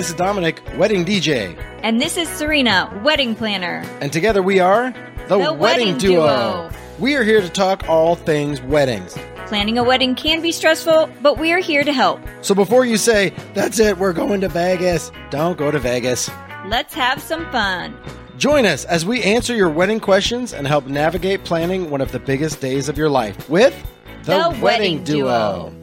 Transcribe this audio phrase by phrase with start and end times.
[0.00, 1.62] this is Dominic, wedding DJ.
[1.82, 3.84] And this is Serena, wedding planner.
[4.00, 4.92] And together we are
[5.28, 6.26] the, The Wedding, Wedding Duo.
[6.26, 6.70] Duo.
[6.98, 9.12] We are here to talk all things weddings.
[9.46, 12.22] Planning a wedding can be stressful, but we are here to help.
[12.40, 16.30] So before you say, that's it, we're going to Vegas, don't go to Vegas.
[16.64, 17.94] Let's have some fun.
[18.38, 22.20] Join us as we answer your wedding questions and help navigate planning one of the
[22.20, 23.76] biggest days of your life with
[24.24, 25.74] The Wedding Duo.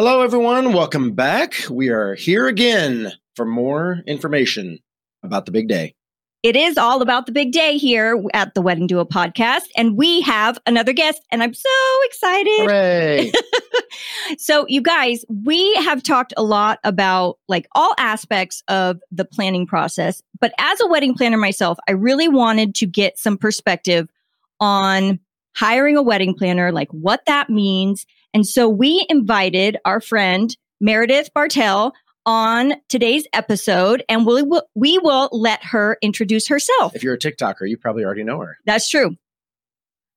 [0.00, 0.74] Hello, everyone.
[0.74, 1.54] Welcome back.
[1.68, 4.78] We are here again for more information
[5.24, 5.96] about the big day.
[6.44, 10.20] It is all about the big day here at the Wedding Duo podcast, and we
[10.20, 11.68] have another guest, and I'm so
[12.04, 12.60] excited.
[12.60, 13.32] Hooray!
[14.38, 19.66] So, you guys, we have talked a lot about like all aspects of the planning
[19.66, 20.22] process.
[20.38, 24.08] But as a wedding planner myself, I really wanted to get some perspective
[24.60, 25.18] on
[25.56, 28.06] hiring a wedding planner, like what that means.
[28.34, 31.94] And so we invited our friend Meredith Bartel
[32.26, 36.94] on today's episode, and we will, we will let her introduce herself.
[36.94, 38.58] if you're a TikToker, you probably already know her.
[38.66, 39.16] That's true.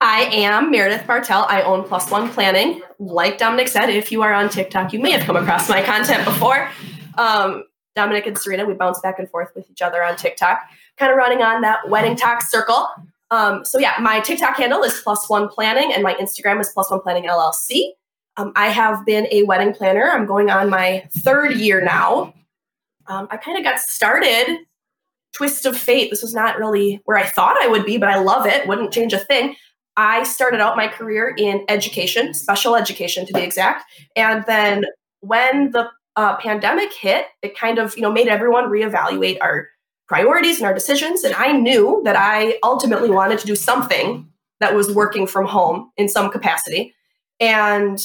[0.01, 1.45] I am Meredith Bartel.
[1.47, 2.81] I own Plus One Planning.
[2.99, 6.25] Like Dominic said, if you are on TikTok, you may have come across my content
[6.25, 6.69] before.
[7.17, 7.65] Um,
[7.95, 10.61] Dominic and Serena, we bounce back and forth with each other on TikTok,
[10.97, 12.87] kind of running on that wedding talk circle.
[13.29, 16.89] Um, so yeah, my TikTok handle is Plus One Planning, and my Instagram is Plus
[16.89, 17.91] One Planning LLC.
[18.37, 20.09] Um, I have been a wedding planner.
[20.09, 22.33] I'm going on my third year now.
[23.07, 24.59] Um, I kind of got started
[25.33, 26.09] twist of fate.
[26.09, 28.67] This was not really where I thought I would be, but I love it.
[28.67, 29.55] Wouldn't change a thing.
[29.97, 33.83] I started out my career in education, special education to be exact.
[34.15, 34.85] And then
[35.19, 39.67] when the uh, pandemic hit, it kind of you know made everyone reevaluate our
[40.07, 41.23] priorities and our decisions.
[41.23, 44.27] And I knew that I ultimately wanted to do something
[44.59, 46.93] that was working from home in some capacity.
[47.39, 48.03] And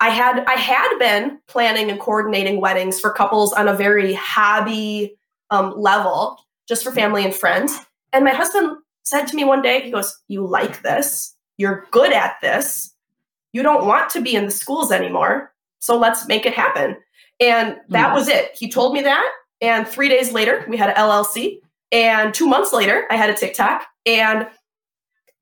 [0.00, 5.16] I had I had been planning and coordinating weddings for couples on a very hobby
[5.50, 6.38] um, level,
[6.68, 7.78] just for family and friends.
[8.12, 11.34] And my husband said to me one day, he goes, You like this.
[11.56, 12.94] You're good at this.
[13.52, 15.52] You don't want to be in the schools anymore.
[15.80, 16.96] So let's make it happen.
[17.40, 18.14] And that Mhm.
[18.14, 18.52] was it.
[18.54, 19.28] He told me that.
[19.60, 21.60] And three days later, we had an LLC.
[21.90, 23.84] And two months later, I had a TikTok.
[24.06, 24.46] And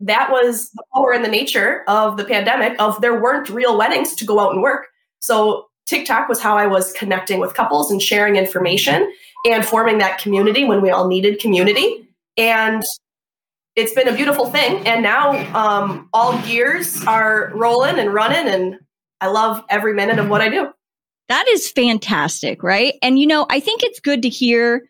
[0.00, 4.14] that was the power and the nature of the pandemic of there weren't real weddings
[4.16, 4.88] to go out and work.
[5.20, 9.10] So TikTok was how I was connecting with couples and sharing information
[9.46, 12.08] and forming that community when we all needed community.
[12.36, 12.82] And
[13.76, 14.86] it's been a beautiful thing.
[14.86, 18.78] And now um, all gears are rolling and running, and
[19.20, 20.72] I love every minute of what I do.
[21.28, 22.94] That is fantastic, right?
[23.02, 24.88] And you know, I think it's good to hear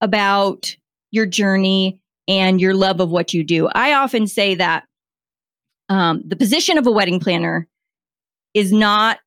[0.00, 0.76] about
[1.10, 3.68] your journey and your love of what you do.
[3.68, 4.84] I often say that
[5.88, 7.68] um, the position of a wedding planner
[8.54, 9.18] is not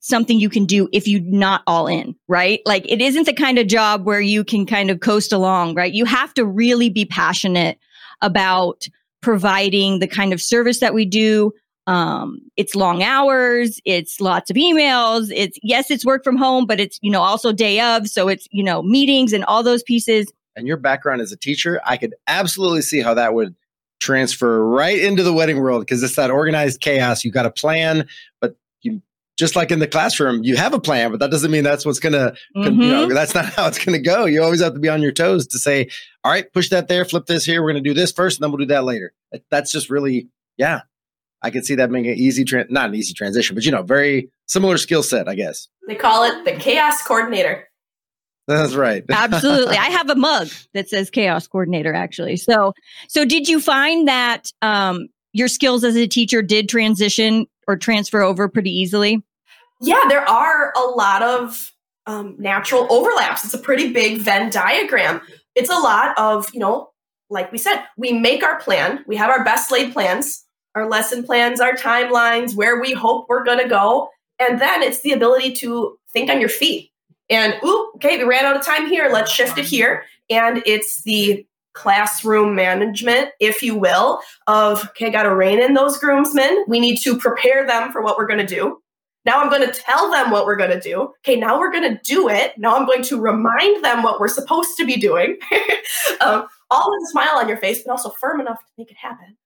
[0.00, 2.60] something you can do if you're not all in, right?
[2.64, 5.92] Like it isn't the kind of job where you can kind of coast along, right?
[5.92, 7.78] You have to really be passionate
[8.22, 8.86] about
[9.20, 11.52] providing the kind of service that we do,
[11.86, 16.80] um, it's long hours it's lots of emails it's yes it's work from home but
[16.80, 20.32] it's you know also day of so it's you know meetings and all those pieces
[20.56, 23.54] And your background as a teacher, I could absolutely see how that would
[24.00, 27.24] transfer right into the wedding world because it's that organized chaos.
[27.24, 28.08] You got a plan,
[28.40, 29.02] but you
[29.38, 31.98] just like in the classroom, you have a plan, but that doesn't mean that's what's
[31.98, 33.14] gonna you know Mhm.
[33.14, 35.46] that's not how it's going to go you always have to be on your toes
[35.48, 35.88] to say
[36.24, 38.44] all right push that there flip this here we're going to do this first and
[38.44, 39.12] then we'll do that later
[39.50, 40.80] that's just really yeah
[41.42, 43.82] i could see that being an easy tran not an easy transition but you know
[43.82, 47.68] very similar skill set i guess They call it the chaos coordinator.
[48.46, 52.72] That's right absolutely i have a mug that says chaos coordinator actually so
[53.08, 58.22] so did you find that um your skills as a teacher did transition or transfer
[58.22, 59.22] over pretty easily
[59.80, 61.72] Yeah, there are a lot of
[62.06, 63.44] um, natural overlaps.
[63.44, 65.20] It's a pretty big Venn diagram.
[65.54, 66.90] It's a lot of, you know,
[67.28, 70.44] like we said, we make our plan, we have our best laid plans,
[70.74, 74.08] our lesson plans, our timelines, where we hope we're going to go.
[74.38, 76.90] And then it's the ability to think on your feet.
[77.28, 79.08] And, ooh, okay, we ran out of time here.
[79.12, 80.04] Let's shift it here.
[80.30, 85.98] And it's the classroom management, if you will, of, okay, got to rein in those
[85.98, 86.64] groomsmen.
[86.68, 88.80] We need to prepare them for what we're to do.
[89.24, 91.12] Now I'm going to tell them what we're going to do.
[91.20, 92.56] Okay, now we're going to do it.
[92.56, 95.36] Now I'm going to remind them what we're supposed to be doing.
[96.20, 98.96] um, all with a smile on your face, but also firm enough to make it
[98.96, 99.36] happen.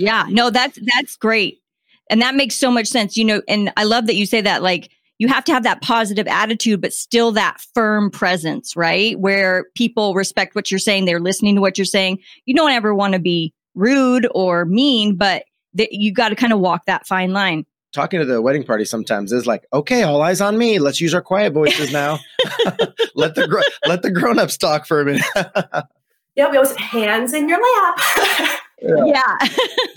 [0.00, 1.60] Yeah, no, that's that's great.
[2.08, 3.18] And that makes so much sense.
[3.18, 4.90] You know, and I love that you say that like
[5.20, 9.20] you have to have that positive attitude, but still that firm presence, right?
[9.20, 12.20] Where people respect what you're saying, they're listening to what you're saying.
[12.46, 15.44] You don't ever want to be rude or mean, but
[15.76, 17.66] th- you got to kind of walk that fine line.
[17.92, 20.78] talking to the wedding party sometimes is like, okay, all eyes on me.
[20.78, 22.18] Let's use our quiet voices now.
[23.14, 25.22] let the gr- let the grown ups talk for a minute.
[26.34, 28.00] yeah, we always hands in your lap.
[28.80, 29.04] yeah.
[29.04, 29.48] yeah.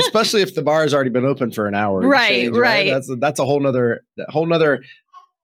[0.01, 2.01] especially if the bar has already been open for an hour.
[2.01, 2.89] Right, change, right, right.
[2.89, 4.83] That's that's a whole nother whole nother.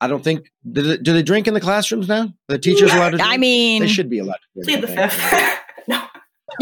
[0.01, 2.33] I don't think do they, do they drink in the classrooms now?
[2.47, 3.17] The teachers allowed to.
[3.17, 3.31] Drink?
[3.31, 4.63] I mean, they should be allowed to.
[4.63, 5.59] Plead the fifth.
[5.87, 6.01] no.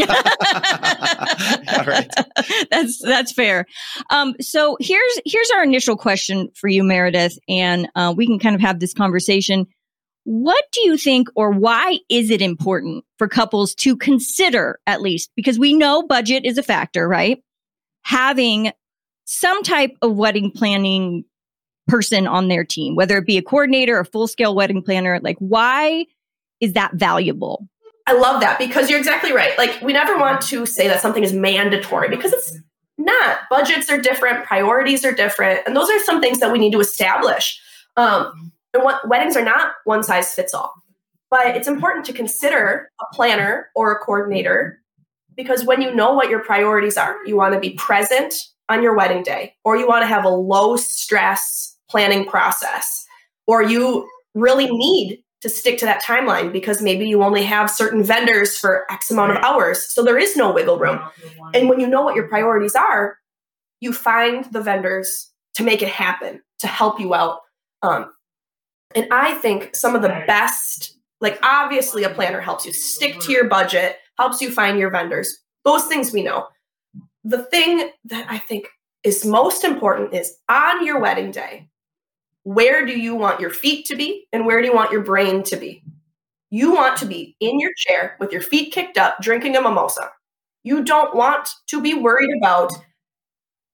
[0.00, 2.10] All right.
[2.70, 3.66] That's that's fair.
[4.10, 8.54] Um, so here's here's our initial question for you, Meredith, and uh, we can kind
[8.54, 9.66] of have this conversation.
[10.24, 15.30] What do you think, or why is it important for couples to consider at least?
[15.34, 17.42] Because we know budget is a factor, right?
[18.02, 18.72] Having
[19.24, 21.24] some type of wedding planning
[21.88, 25.18] person on their team, whether it be a coordinator, a full scale wedding planner.
[25.20, 26.06] Like, why
[26.60, 27.68] is that valuable?
[28.06, 29.56] I love that because you're exactly right.
[29.58, 32.56] Like, we never want to say that something is mandatory because it's
[32.96, 33.40] not.
[33.50, 36.80] Budgets are different, priorities are different, and those are some things that we need to
[36.80, 37.60] establish.
[37.96, 40.72] Um, and what, weddings are not one size fits all,
[41.30, 44.80] but it's important to consider a planner or a coordinator
[45.36, 48.34] because when you know what your priorities are, you want to be present
[48.68, 53.06] on your wedding day, or you want to have a low stress planning process,
[53.46, 58.02] or you really need to stick to that timeline because maybe you only have certain
[58.02, 59.86] vendors for X amount of hours.
[59.92, 61.00] So there is no wiggle room.
[61.54, 63.18] And when you know what your priorities are,
[63.80, 67.40] you find the vendors to make it happen, to help you out.
[67.82, 68.12] Um,
[68.94, 73.32] and I think some of the best, like obviously a planner helps you stick to
[73.32, 75.38] your budget, helps you find your vendors.
[75.64, 76.48] Those things we know.
[77.22, 78.68] The thing that I think
[79.04, 81.68] is most important is on your wedding day,
[82.48, 85.42] where do you want your feet to be and where do you want your brain
[85.42, 85.82] to be?
[86.48, 90.10] You want to be in your chair with your feet kicked up, drinking a mimosa.
[90.64, 92.72] You don't want to be worried about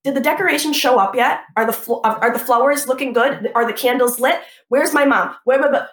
[0.02, 1.42] did the decorations show up yet?
[1.56, 3.52] Are the fl- are the flowers looking good?
[3.54, 4.40] Are the candles lit?
[4.70, 5.36] Where's my mom?
[5.44, 5.88] Where, where, where?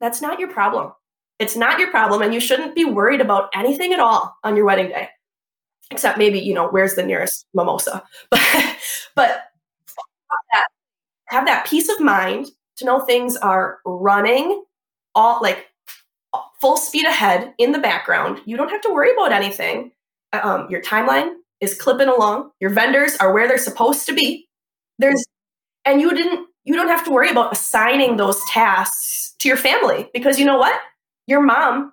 [0.00, 0.92] That's not your problem.
[1.40, 4.64] It's not your problem, and you shouldn't be worried about anything at all on your
[4.64, 5.08] wedding day,
[5.90, 8.04] except maybe you know where's the nearest mimosa.
[8.32, 8.66] But
[9.16, 9.42] but
[11.28, 12.46] have that peace of mind
[12.78, 14.64] to know things are running
[15.14, 15.66] all like
[16.60, 18.40] full speed ahead in the background.
[18.44, 19.92] You don't have to worry about anything.
[20.32, 22.50] Um, your timeline is clipping along.
[22.60, 24.48] Your vendors are where they're supposed to be.
[24.98, 25.24] There's,
[25.84, 30.08] and you didn't, you don't have to worry about assigning those tasks to your family
[30.12, 30.78] because you know what?
[31.26, 31.92] Your mom,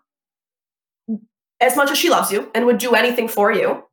[1.59, 3.83] as much as she loves you and would do anything for you,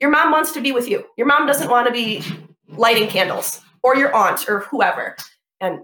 [0.00, 1.04] your mom wants to be with you.
[1.16, 2.24] Your mom doesn't want to be
[2.68, 5.16] lighting candles or your aunt or whoever.
[5.60, 5.80] And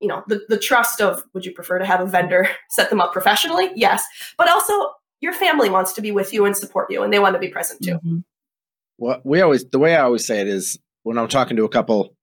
[0.00, 3.00] you know, the, the trust of would you prefer to have a vendor set them
[3.00, 3.70] up professionally?
[3.74, 4.04] Yes.
[4.36, 4.72] But also
[5.20, 7.48] your family wants to be with you and support you and they want to be
[7.48, 7.94] present too.
[7.94, 8.18] Mm-hmm.
[8.98, 11.68] Well, we always the way I always say it is when I'm talking to a
[11.68, 12.14] couple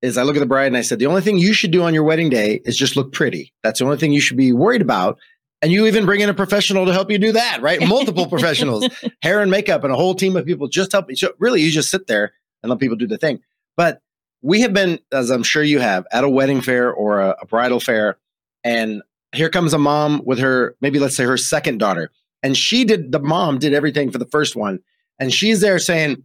[0.00, 1.82] is I look at the bride and I said, the only thing you should do
[1.82, 3.52] on your wedding day is just look pretty.
[3.62, 5.18] That's the only thing you should be worried about.
[5.60, 7.80] And you even bring in a professional to help you do that, right?
[7.86, 8.88] Multiple professionals,
[9.22, 11.16] hair and makeup, and a whole team of people just help you.
[11.16, 12.32] So really, you just sit there
[12.62, 13.40] and let people do the thing.
[13.76, 14.00] But
[14.42, 17.46] we have been, as I'm sure you have, at a wedding fair or a, a
[17.46, 18.18] bridal fair,
[18.64, 19.02] and
[19.34, 22.10] here comes a mom with her, maybe let's say her second daughter,
[22.42, 24.80] and she did the mom did everything for the first one,
[25.18, 26.24] and she's there saying,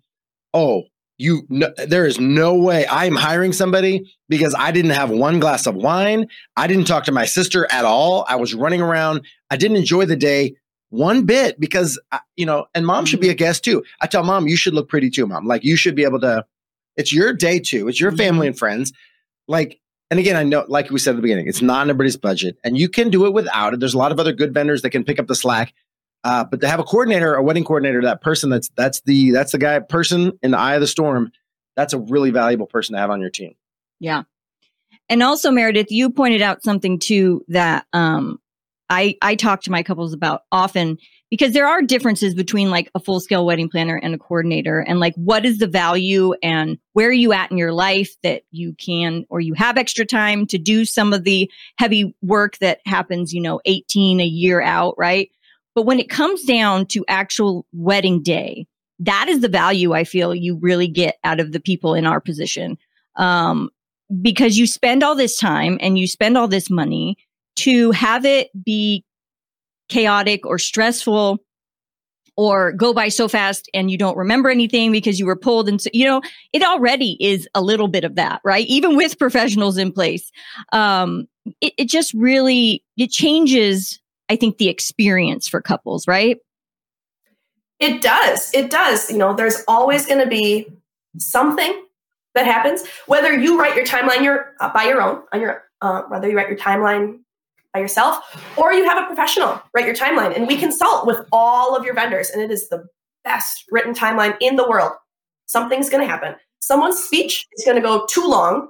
[0.53, 0.83] "Oh,
[1.17, 5.65] you, no, there is no way I'm hiring somebody because I didn't have one glass
[5.65, 9.57] of wine, I didn't talk to my sister at all, I was running around, I
[9.57, 10.55] didn't enjoy the day."
[10.89, 13.83] One bit because I, you know, and mom should be a guest too.
[14.01, 15.47] I tell mom you should look pretty too, mom.
[15.47, 16.45] Like you should be able to
[16.97, 17.87] it's your day too.
[17.87, 18.17] It's your mm-hmm.
[18.17, 18.93] family and friends.
[19.47, 22.57] Like, and again, I know, like we said at the beginning, it's not everybody's budget,
[22.63, 23.79] and you can do it without it.
[23.79, 25.73] There's a lot of other good vendors that can pick up the slack.
[26.23, 29.51] Uh, but to have a coordinator, a wedding coordinator, that person that's that's the that's
[29.51, 31.31] the guy person in the eye of the storm.
[31.75, 33.55] That's a really valuable person to have on your team.
[33.99, 34.23] Yeah,
[35.09, 38.39] and also Meredith, you pointed out something too that um,
[38.89, 40.97] I I talk to my couples about often
[41.33, 44.99] because there are differences between like a full scale wedding planner and a coordinator and
[44.99, 48.75] like what is the value and where are you at in your life that you
[48.75, 51.49] can or you have extra time to do some of the
[51.79, 55.31] heavy work that happens, you know, 18 a year out, right?
[55.73, 58.67] But when it comes down to actual wedding day,
[58.99, 62.21] that is the value I feel you really get out of the people in our
[62.21, 62.77] position.
[63.15, 63.71] Um,
[64.21, 67.17] because you spend all this time and you spend all this money
[67.55, 69.03] to have it be
[69.89, 71.39] chaotic or stressful
[72.35, 75.81] or go by so fast and you don't remember anything because you were pulled and
[75.81, 76.21] so, you know
[76.51, 78.65] it already is a little bit of that right?
[78.67, 80.31] Even with professionals in place.
[80.71, 81.27] Um
[81.61, 83.99] it, it just really it changes
[84.29, 86.37] i think the experience for couples right?
[87.79, 88.53] It does.
[88.53, 89.11] It does.
[89.11, 90.67] You know there's always going to be
[91.17, 91.83] something
[92.33, 92.83] that happens.
[93.07, 96.37] Whether you write your timeline your uh, by your own on your uh, whether you
[96.37, 97.19] write your timeline
[97.73, 98.19] by yourself
[98.57, 101.93] or you have a professional write your timeline, and we consult with all of your
[101.93, 102.85] vendors, and it is the
[103.23, 104.91] best written timeline in the world.
[105.45, 106.35] Something's going to happen.
[106.61, 108.69] Someone's speech is going to go too long.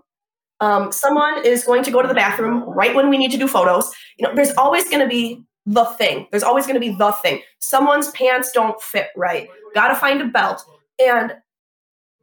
[0.60, 3.48] Um, someone is going to go to the bathroom right when we need to do
[3.48, 3.92] photos.
[4.18, 6.28] You know, there's always going to be the thing.
[6.32, 7.42] There's always going to be the thing.
[7.60, 9.48] Someone's pants don't fit right.
[9.76, 10.64] Got to find a belt.
[11.00, 11.34] And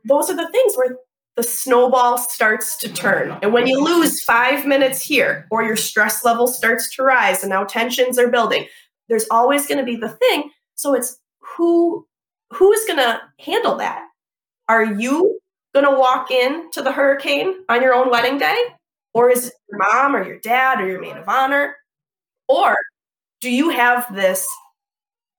[0.05, 0.97] those are the things where
[1.41, 3.39] the snowball starts to turn.
[3.41, 7.49] And when you lose five minutes here, or your stress level starts to rise, and
[7.49, 8.67] now tensions are building,
[9.09, 10.51] there's always going to be the thing.
[10.75, 12.07] So it's who
[12.53, 14.03] who's going to handle that?
[14.69, 15.41] Are you
[15.75, 18.59] going to walk in to the hurricane on your own wedding day?
[19.15, 21.75] Or is it your mom or your dad or your maid of honor?
[22.51, 22.77] Or
[23.41, 24.47] do you have this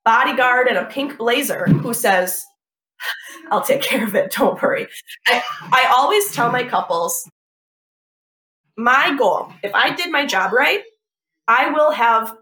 [0.04, 2.44] bodyguard in a pink blazer who says,
[3.52, 4.88] I'll take care of it, don't worry.
[5.28, 7.30] I, I always tell my couples,
[8.78, 10.82] my goal, if I did my job right,
[11.48, 12.36] I will have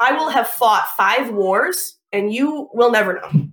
[0.00, 3.48] I will have fought five wars and you will never know.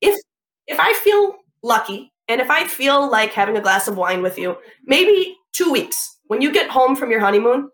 [0.00, 0.18] If
[0.66, 4.38] if I feel lucky and if I feel like having a glass of wine with
[4.38, 7.68] you, maybe 2 weeks when you get home from your honeymoon,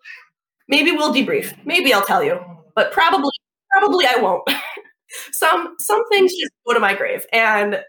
[0.69, 1.55] maybe we'll debrief.
[1.65, 2.41] Maybe I'll tell you,
[2.75, 3.31] but probably
[3.71, 4.49] probably I won't.
[5.33, 7.83] some some things just go to my grave and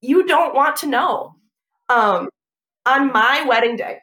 [0.00, 1.34] you don't want to know.
[1.88, 2.28] Um,
[2.86, 3.98] on my wedding day,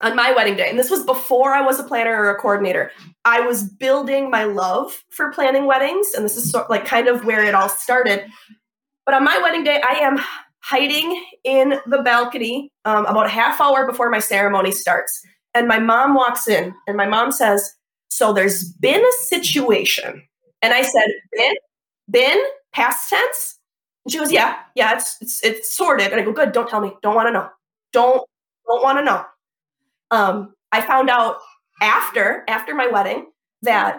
[0.00, 2.90] on my wedding day, and this was before I was a planner or a coordinator,
[3.24, 7.08] I was building my love for planning weddings, and this is sort of like kind
[7.08, 8.24] of where it all started.
[9.06, 10.18] But on my wedding day, I am
[10.60, 15.20] hiding in the balcony um, about a half hour before my ceremony starts,
[15.54, 17.74] and my mom walks in, and my mom says,
[18.08, 20.22] "So there's been a situation,"
[20.62, 21.54] and I said, "Been,
[22.10, 22.38] been,
[22.72, 23.58] past tense."
[24.04, 26.80] And she goes, "Yeah, yeah, it's it's it's sorted." And I go, "Good, don't tell
[26.80, 26.92] me.
[27.02, 27.48] Don't want to know.
[27.92, 28.22] Don't
[28.66, 29.24] don't want to know."
[30.10, 31.36] Um, I found out
[31.80, 33.26] after after my wedding
[33.62, 33.98] that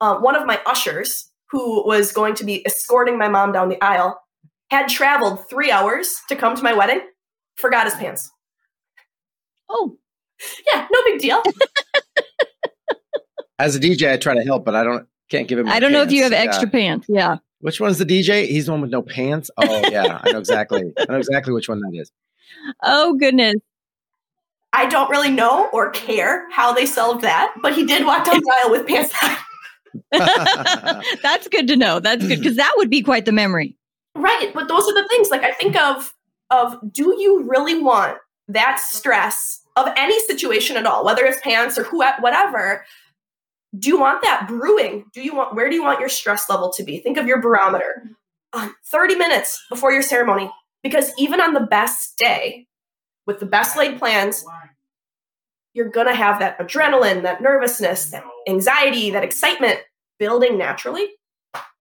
[0.00, 3.82] uh, one of my ushers, who was going to be escorting my mom down the
[3.82, 4.20] aisle,
[4.70, 7.00] had traveled three hours to come to my wedding,
[7.56, 8.30] forgot his pants.
[9.68, 9.96] Oh,
[10.66, 11.42] yeah, no big deal.
[13.58, 15.68] As a DJ, I try to help, but I don't can't give him.
[15.68, 16.72] I don't know if you have extra yeah.
[16.72, 17.06] pants.
[17.08, 17.36] Yeah.
[17.60, 18.46] Which one's the DJ?
[18.46, 19.50] He's the one with no pants.
[19.56, 20.92] Oh yeah, I know exactly.
[20.98, 22.10] I know exactly which one that is.
[22.82, 23.56] Oh goodness.
[24.72, 28.36] I don't really know or care how they solved that, but he did walk down
[28.36, 29.36] the aisle with pants on.
[31.22, 32.00] That's good to know.
[32.00, 33.76] That's good because that would be quite the memory.
[34.14, 35.30] Right, but those are the things.
[35.30, 36.14] Like I think of
[36.50, 38.16] of do you really want
[38.48, 42.84] that stress of any situation at all, whether it's pants or who whatever?
[43.76, 45.06] Do you want that brewing?
[45.12, 46.98] Do you want where do you want your stress level to be?
[46.98, 48.04] Think of your barometer.
[48.52, 50.50] Um, 30 minutes before your ceremony.
[50.82, 52.66] Because even on the best day,
[53.26, 54.44] with the best laid plans,
[55.72, 59.80] you're going to have that adrenaline, that nervousness, that anxiety, that excitement
[60.18, 61.08] building naturally.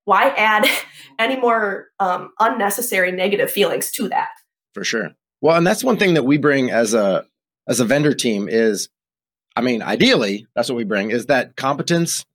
[0.06, 0.68] Why add
[1.20, 4.30] any more um, unnecessary negative feelings to that?
[4.74, 5.12] For sure.
[5.42, 7.26] Well, and that's one thing that we bring as a
[7.68, 8.90] as a vendor team is,
[9.56, 12.26] I mean, ideally, that's what we bring is that competence,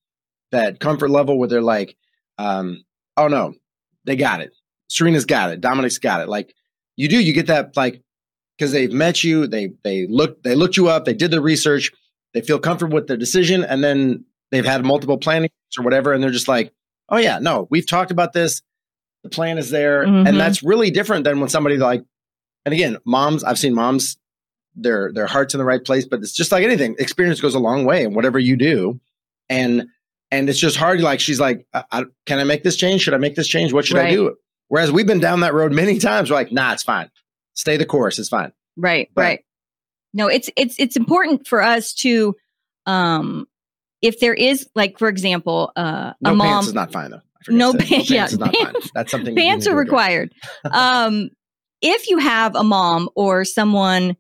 [0.53, 1.97] that comfort level where they're like,
[2.39, 2.85] um,
[3.17, 3.55] oh no,
[4.05, 4.53] they got it.
[4.89, 5.61] Serena's got it.
[5.61, 6.29] Dominic's got it.
[6.29, 6.55] Like
[6.97, 8.03] you do, you get that like
[8.57, 11.91] because they've met you, they they look they looked you up, they did the research,
[12.35, 16.23] they feel comfortable with their decision, and then they've had multiple plannings or whatever, and
[16.23, 16.73] they're just like,
[17.09, 18.63] oh yeah, no, we've talked about this,
[19.23, 20.27] the plan is there, mm-hmm.
[20.27, 22.03] and that's really different than when somebody like,
[22.65, 24.17] and again, moms, I've seen moms,
[24.83, 27.59] their their hearts in the right place, but it's just like anything, experience goes a
[27.59, 29.01] long way in whatever you do,
[29.49, 29.87] and
[30.31, 31.01] and it's just hard.
[31.01, 33.03] Like she's like, I, I, can I make this change?
[33.03, 33.73] Should I make this change?
[33.73, 34.09] What should right.
[34.09, 34.37] I do?
[34.69, 36.31] Whereas we've been down that road many times.
[36.31, 37.11] We're like, nah, it's fine
[37.59, 38.19] stay the course.
[38.19, 38.53] It's fine.
[38.77, 39.11] Right.
[39.15, 39.45] But, right.
[40.15, 42.35] No, it's it's it's important for us to,
[42.87, 43.47] um,
[44.01, 47.21] if there is like for example, uh, no a mom pants is not fine though.
[47.49, 48.11] No, no pants.
[48.11, 48.91] Yeah, is not pants, fine.
[48.95, 50.33] That's something pants are required.
[50.71, 51.29] um,
[51.83, 54.17] if you have a mom or someone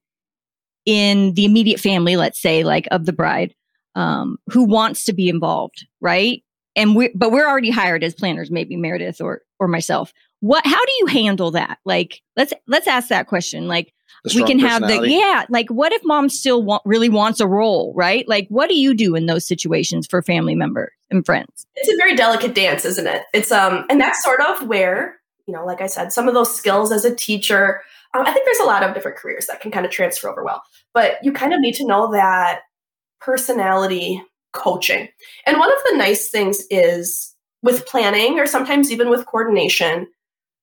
[0.88, 3.54] in the immediate family, let's say like of the bride,
[3.94, 6.42] um, who wants to be involved, right?
[6.74, 10.14] And we, but we're already hired as planners, maybe Meredith or or myself.
[10.40, 11.78] What how do you handle that?
[11.84, 13.68] Like let's let's ask that question.
[13.68, 13.92] Like
[14.34, 17.92] we can have the yeah like what if mom still want, really wants a role
[17.94, 18.26] right?
[18.26, 21.66] Like what do you do in those situations for family members and friends?
[21.74, 23.24] It's a very delicate dance isn't it?
[23.34, 25.17] It's um and that's sort of where
[25.48, 27.80] you know like i said some of those skills as a teacher
[28.14, 30.44] um, i think there's a lot of different careers that can kind of transfer over
[30.44, 30.62] well
[30.94, 32.60] but you kind of need to know that
[33.20, 35.08] personality coaching.
[35.46, 40.06] And one of the nice things is with planning or sometimes even with coordination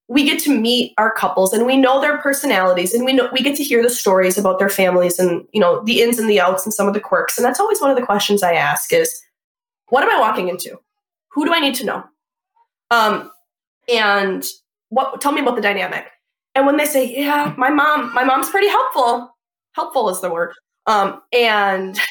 [0.08, 3.42] we get to meet our couples and we know their personalities and we know we
[3.42, 6.40] get to hear the stories about their families and you know the ins and the
[6.40, 7.38] outs and some of the quirks.
[7.38, 9.20] And that's always one of the questions i ask is
[9.90, 10.78] what am i walking into?
[11.32, 12.04] Who do i need to know?
[12.92, 13.32] Um
[13.92, 14.46] and
[14.96, 16.06] what tell me about the dynamic
[16.56, 19.36] and when they say yeah my mom my mom's pretty helpful
[19.74, 20.54] helpful is the word
[20.88, 22.00] um and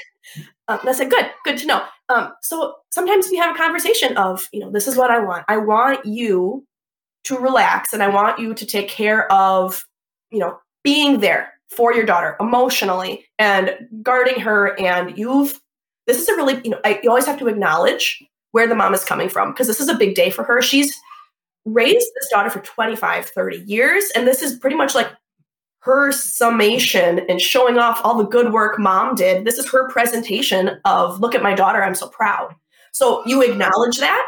[0.68, 1.84] um, I said, good, good to know.
[2.08, 5.44] Um, so sometimes we have a conversation of, you know, this is what I want.
[5.48, 6.66] I want you
[7.24, 9.84] to relax and I want you to take care of,
[10.30, 14.78] you know, being there for your daughter emotionally and guarding her.
[14.78, 15.60] And you've,
[16.06, 18.22] this is a really, you know, I, you always have to acknowledge
[18.52, 20.62] where the mom is coming from because this is a big day for her.
[20.62, 20.98] She's
[21.64, 24.04] raised this daughter for 25, 30 years.
[24.14, 25.08] And this is pretty much like
[25.80, 29.44] her summation and showing off all the good work mom did.
[29.44, 32.54] This is her presentation of, look at my daughter, I'm so proud.
[32.92, 34.26] So you acknowledge that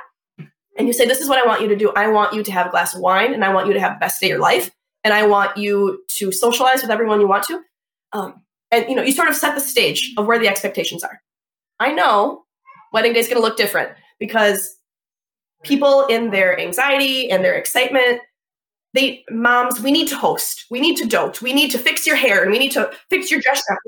[0.76, 1.92] and you say, This is what I want you to do.
[1.96, 3.94] I want you to have a glass of wine and I want you to have
[3.94, 4.70] the best day of your life.
[5.04, 7.62] And I want you to socialize with everyone you want to.
[8.12, 11.22] Um, and you know, you sort of set the stage of where the expectations are.
[11.78, 12.44] I know
[12.92, 14.76] wedding day is going to look different because
[15.66, 18.20] people in their anxiety and their excitement,
[18.94, 22.16] they moms, we need to host, we need to dote, we need to fix your
[22.16, 23.78] hair, and we need to fix your dress up.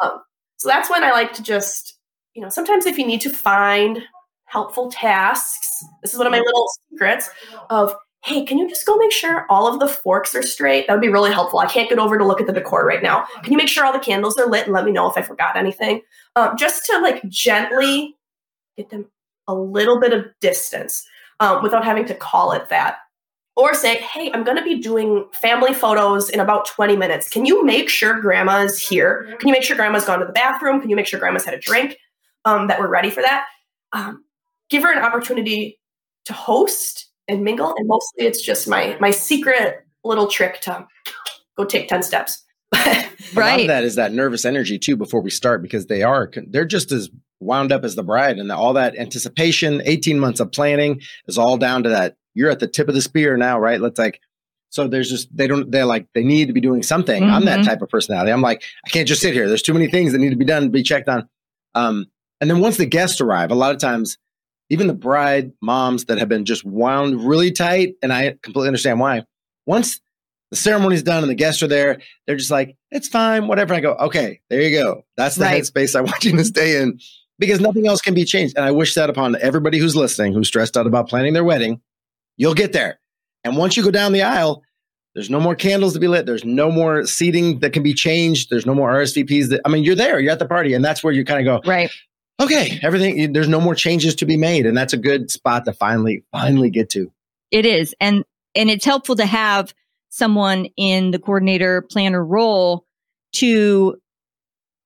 [0.00, 0.22] Um,
[0.56, 1.94] so that's when I like to just,
[2.34, 4.02] you know, sometimes if you need to find
[4.50, 5.84] helpful tasks.
[6.02, 7.30] This is one of my little secrets
[7.70, 10.86] of, hey, can you just go make sure all of the forks are straight?
[10.86, 11.60] That would be really helpful.
[11.60, 13.26] I can't get over to look at the decor right now.
[13.42, 15.22] Can you make sure all the candles are lit and let me know if I
[15.22, 16.02] forgot anything?
[16.34, 18.16] Um, just to like gently
[18.76, 19.06] get them
[19.48, 21.06] a little bit of distance
[21.40, 22.98] um, without having to call it that.
[23.56, 27.28] Or say, hey, I'm going to be doing family photos in about 20 minutes.
[27.28, 29.36] Can you make sure grandma's here?
[29.38, 30.80] Can you make sure grandma's gone to the bathroom?
[30.80, 31.98] Can you make sure grandma's had a drink?
[32.46, 33.46] Um, that we're ready for that.
[33.92, 34.24] Um,
[34.70, 35.78] give her an opportunity
[36.24, 37.74] to host and mingle.
[37.76, 40.86] And mostly it's just my my secret little trick to
[41.56, 42.42] go take 10 steps.
[42.74, 43.06] right.
[43.34, 46.30] A lot of that is that nervous energy too before we start because they are
[46.48, 50.52] they're just as wound up as the bride and all that anticipation 18 months of
[50.52, 53.80] planning is all down to that you're at the tip of the spear now right
[53.80, 54.20] let's like
[54.68, 57.32] so there's just they don't they're like they need to be doing something mm-hmm.
[57.32, 57.68] i'm that mm-hmm.
[57.68, 60.18] type of personality i'm like i can't just sit here there's too many things that
[60.18, 61.28] need to be done be checked on
[61.74, 62.06] um
[62.40, 64.18] and then once the guests arrive a lot of times
[64.70, 69.00] even the bride moms that have been just wound really tight, and I completely understand
[69.00, 69.24] why.
[69.66, 70.00] Once
[70.50, 73.74] the ceremony's done and the guests are there, they're just like, it's fine, whatever.
[73.74, 75.04] I go, okay, there you go.
[75.16, 75.60] That's the right.
[75.60, 77.00] headspace I want you to stay in
[77.40, 78.56] because nothing else can be changed.
[78.56, 81.80] And I wish that upon everybody who's listening, who's stressed out about planning their wedding,
[82.36, 83.00] you'll get there.
[83.42, 84.62] And once you go down the aisle,
[85.14, 86.26] there's no more candles to be lit.
[86.26, 88.48] There's no more seating that can be changed.
[88.48, 89.48] There's no more RSVPs.
[89.48, 90.20] That I mean, you're there.
[90.20, 91.68] You're at the party, and that's where you kind of go.
[91.68, 91.90] Right
[92.40, 94.66] okay, everything, there's no more changes to be made.
[94.66, 97.12] And that's a good spot to finally, finally get to.
[97.50, 97.94] It is.
[98.00, 98.24] And,
[98.54, 99.74] and it's helpful to have
[100.08, 102.86] someone in the coordinator planner role
[103.34, 103.96] to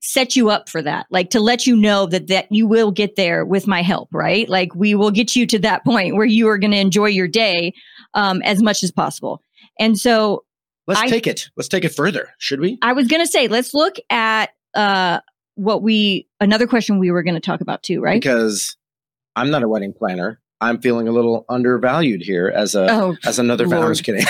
[0.07, 3.17] set you up for that like to let you know that that you will get
[3.17, 6.47] there with my help right like we will get you to that point where you
[6.49, 7.73] are going to enjoy your day
[8.13, 9.41] um, as much as possible
[9.79, 10.45] and so
[10.87, 13.49] let's I, take it let's take it further should we i was going to say
[13.49, 15.21] let's look at uh,
[15.55, 18.21] what we another question we were going to talk about too, right?
[18.21, 18.77] Because
[19.37, 20.41] I'm not a wedding planner.
[20.61, 23.83] I'm feeling a little undervalued here as a oh, as another fan.
[23.83, 24.25] I was kidding,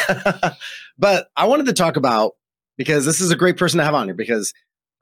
[0.98, 2.32] but I wanted to talk about
[2.76, 4.52] because this is a great person to have on here because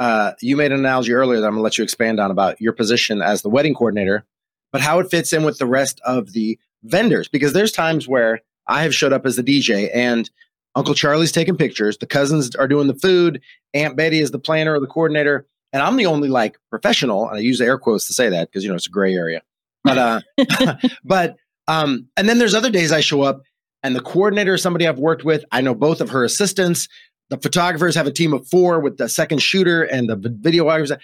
[0.02, 2.60] uh, you made an analogy earlier that I'm going to let you expand on about
[2.60, 4.24] your position as the wedding coordinator,
[4.72, 7.28] but how it fits in with the rest of the vendors.
[7.28, 10.28] Because there's times where I have showed up as the DJ and
[10.74, 13.40] Uncle Charlie's taking pictures, the cousins are doing the food,
[13.74, 17.36] Aunt Betty is the planner or the coordinator, and I'm the only like professional, and
[17.36, 19.42] I use air quotes to say that because you know it's a gray area.
[19.84, 21.36] But uh, but
[21.68, 23.42] um, and then there's other days I show up,
[23.84, 25.44] and the coordinator is somebody I've worked with.
[25.52, 26.88] I know both of her assistants.
[27.32, 30.94] The photographers have a team of four with the second shooter and the videographers.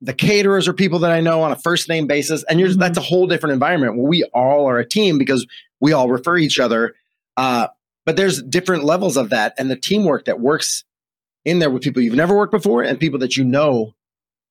[0.00, 2.78] The caterers are people that I know on a first name basis, and mm-hmm.
[2.78, 5.44] that's a whole different environment where we all are a team because
[5.80, 6.94] we all refer each other.
[7.36, 7.66] Uh,
[8.06, 10.84] but there's different levels of that, and the teamwork that works
[11.44, 13.92] in there with people you've never worked before and people that you know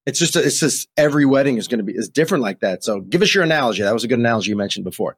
[0.06, 2.84] it's just it's just every wedding is going to be is different like that.
[2.84, 3.84] So give us your analogy.
[3.84, 5.16] That was a good analogy you mentioned before.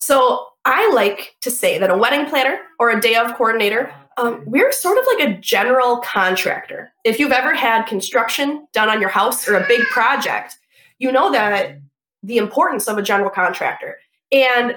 [0.00, 4.42] So I like to say that a wedding planner or a day of coordinator, um,
[4.46, 6.92] we're sort of like a general contractor.
[7.04, 10.58] If you've ever had construction done on your house or a big project,
[10.98, 11.78] you know that
[12.22, 13.96] the importance of a general contractor.
[14.30, 14.76] And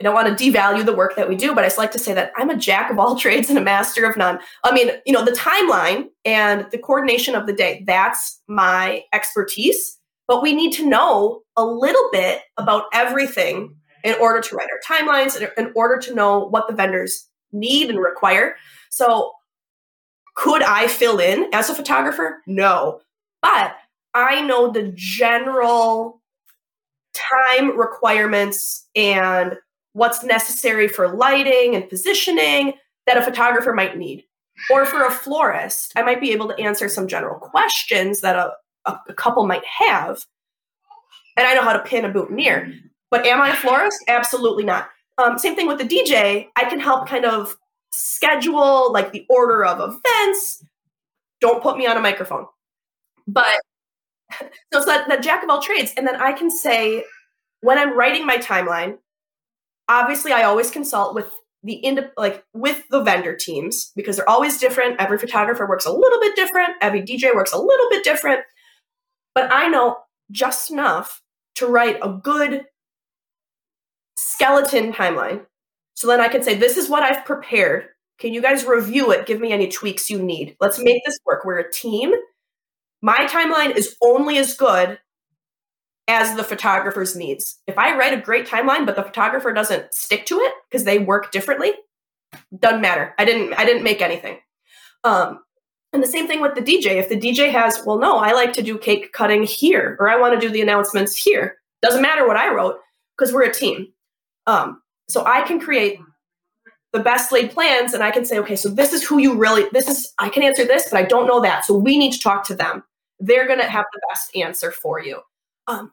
[0.00, 1.98] I don't want to devalue the work that we do, but I just like to
[1.98, 4.38] say that I'm a jack of all trades and a master of none.
[4.64, 9.98] I mean, you know, the timeline and the coordination of the day, that's my expertise.
[10.26, 14.98] But we need to know a little bit about everything in order to write our
[14.98, 18.56] timelines, in order to know what the vendors need and require.
[18.90, 19.32] So,
[20.36, 22.42] could I fill in as a photographer?
[22.46, 23.00] No.
[23.40, 23.76] But
[24.14, 26.20] I know the general
[27.14, 29.56] time requirements and
[29.92, 32.74] what's necessary for lighting and positioning
[33.06, 34.24] that a photographer might need.
[34.70, 38.52] Or for a florist, I might be able to answer some general questions that a,
[38.84, 40.24] a, a couple might have.
[41.36, 42.72] And I know how to pin a boutonniere.
[43.10, 43.98] But am I a florist?
[44.08, 44.88] Absolutely not.
[45.18, 46.48] Um, same thing with the DJ.
[46.56, 47.56] I can help kind of
[47.92, 50.64] schedule like the order of events.
[51.40, 52.46] Don't put me on a microphone.
[53.26, 53.60] But
[54.40, 55.92] so it's that, that jack of all trades.
[55.96, 57.04] And then I can say,
[57.60, 58.98] when I'm writing my timeline,
[59.88, 61.30] obviously I always consult with
[61.62, 65.00] the ind- like with the vendor teams because they're always different.
[65.00, 66.74] Every photographer works a little bit different.
[66.82, 68.40] Every DJ works a little bit different.
[69.34, 69.96] But I know
[70.30, 71.22] just enough
[71.56, 72.66] to write a good
[74.16, 75.44] skeleton timeline.
[75.94, 77.86] So then I can say, this is what I've prepared.
[78.18, 79.26] Can you guys review it?
[79.26, 80.56] Give me any tweaks you need.
[80.60, 81.44] Let's make this work.
[81.44, 82.12] We're a team.
[83.02, 84.98] My timeline is only as good
[86.06, 87.60] as the photographer's needs.
[87.66, 90.98] If I write a great timeline, but the photographer doesn't stick to it because they
[90.98, 91.72] work differently,
[92.58, 93.14] doesn't matter.
[93.18, 94.38] I didn't I didn't make anything.
[95.02, 95.40] Um,
[95.92, 96.96] and the same thing with the DJ.
[96.96, 100.18] If the DJ has, well, no, I like to do cake cutting here, or I
[100.18, 101.56] want to do the announcements here.
[101.82, 102.78] Doesn't matter what I wrote
[103.16, 103.88] because we're a team.
[104.46, 105.98] Um, so I can create
[106.92, 109.66] the best laid plans, and I can say, okay, so this is who you really.
[109.72, 111.64] This is I can answer this, but I don't know that.
[111.64, 112.84] So we need to talk to them.
[113.18, 115.20] They're going to have the best answer for you.
[115.66, 115.92] Um,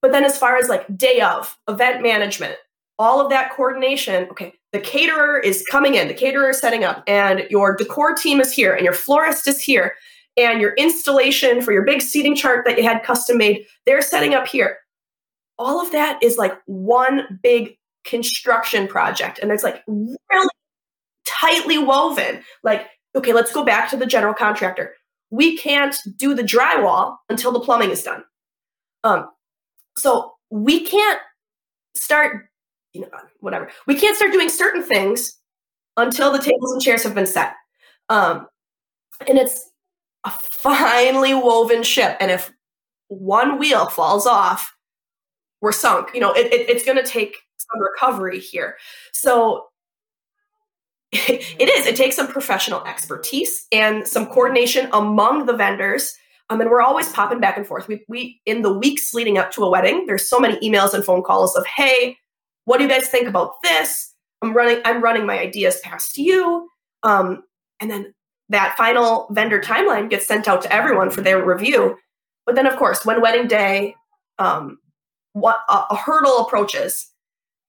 [0.00, 2.56] but then as far as like day of, event management,
[2.98, 7.02] all of that coordination, okay, the caterer is coming in, the caterer is setting up,
[7.06, 9.94] and your decor team is here, and your florist is here,
[10.36, 14.34] and your installation for your big seating chart that you had custom made, they're setting
[14.34, 14.78] up here.
[15.62, 19.38] All of that is like one big construction project.
[19.38, 20.48] And it's like really
[21.26, 22.42] tightly woven.
[22.62, 24.94] Like, okay, let's go back to the general contractor.
[25.30, 28.24] We can't do the drywall until the plumbing is done.
[29.04, 29.28] Um,
[29.96, 31.20] so we can't
[31.96, 32.48] start,
[32.92, 33.08] you know,
[33.40, 33.70] whatever.
[33.86, 35.38] We can't start doing certain things
[35.96, 37.54] until the tables and chairs have been set.
[38.08, 38.46] Um,
[39.28, 39.70] and it's
[40.24, 42.16] a finely woven ship.
[42.20, 42.52] And if
[43.08, 44.74] one wheel falls off,
[45.62, 46.10] we're sunk.
[46.12, 48.76] You know, it, it, it's going to take some recovery here.
[49.12, 49.68] So
[51.12, 51.86] it is.
[51.86, 56.14] It takes some professional expertise and some coordination among the vendors
[56.52, 57.88] um, and we're always popping back and forth.
[57.88, 61.02] We, we in the weeks leading up to a wedding, there's so many emails and
[61.02, 62.18] phone calls of, "Hey,
[62.66, 64.12] what do you guys think about this?
[64.42, 64.82] I'm running.
[64.84, 66.68] I'm running my ideas past you."
[67.02, 67.44] Um,
[67.80, 68.12] and then
[68.50, 71.96] that final vendor timeline gets sent out to everyone for their review.
[72.44, 73.94] But then, of course, when wedding day,
[74.38, 74.78] um,
[75.32, 77.08] what a, a hurdle approaches,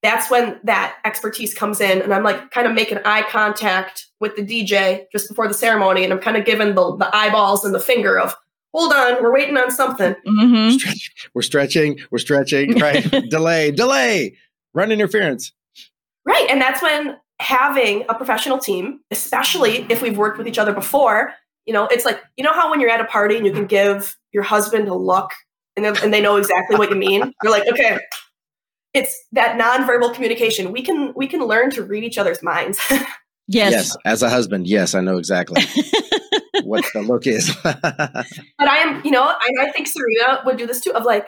[0.02, 4.36] that's when that expertise comes in, and I'm like kind of making eye contact with
[4.36, 7.74] the DJ just before the ceremony, and I'm kind of giving the the eyeballs and
[7.74, 8.34] the finger of
[8.74, 10.14] hold on, we're waiting on something.
[10.26, 10.76] Mm-hmm.
[10.76, 13.08] Stretch, we're stretching, we're stretching, right?
[13.30, 14.36] delay, delay,
[14.74, 15.52] run interference.
[16.26, 16.46] Right.
[16.50, 21.32] And that's when having a professional team, especially if we've worked with each other before,
[21.66, 23.66] you know, it's like, you know how when you're at a party and you can
[23.66, 25.30] give your husband a look
[25.76, 27.32] and, and they know exactly what you mean?
[27.42, 27.98] You're like, okay,
[28.94, 30.72] it's that nonverbal communication.
[30.72, 32.80] We can we can learn to read each other's minds.
[32.90, 33.08] yes.
[33.48, 33.96] Yes.
[34.04, 35.62] As a husband, yes, I know exactly.
[36.62, 37.54] what the look is.
[37.62, 37.84] but
[38.60, 40.92] I am, you know, I, I think Serena would do this too.
[40.92, 41.26] Of like,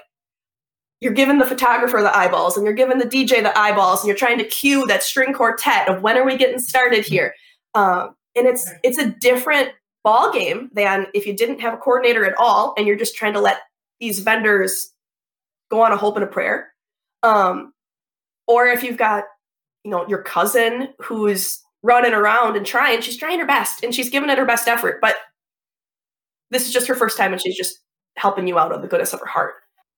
[1.01, 4.17] you're giving the photographer the eyeballs, and you're giving the DJ the eyeballs, and you're
[4.17, 7.35] trying to cue that string quartet of when are we getting started here.
[7.75, 9.71] Um, and it's it's a different
[10.05, 13.35] ball game than if you didn't have a coordinator at all, and you're just trying
[13.35, 13.59] to let
[14.01, 14.93] these vendors
[15.71, 16.69] go on a hope and a prayer.
[17.23, 17.73] Um,
[18.47, 19.25] or if you've got,
[19.85, 23.01] you know, your cousin who's running around and trying.
[23.01, 25.17] She's trying her best and she's giving it her best effort, but
[26.51, 27.79] this is just her first time and she's just
[28.17, 29.55] helping you out of the goodness of her heart.